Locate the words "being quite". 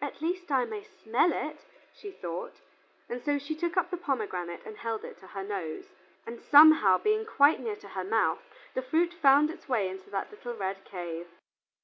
6.98-7.60